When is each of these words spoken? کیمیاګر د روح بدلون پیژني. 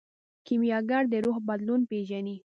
کیمیاګر 0.45 1.03
د 1.11 1.13
روح 1.25 1.37
بدلون 1.47 1.81
پیژني. 1.89 2.35